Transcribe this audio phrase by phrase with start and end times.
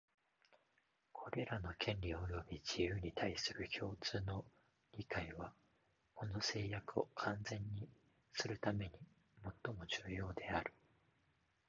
[1.13, 4.43] これらの権利及び自由に対する共通の
[4.97, 5.53] 理解は、
[6.15, 7.87] この誓約を完全に
[8.33, 8.91] するために
[9.43, 10.73] もっとも重要である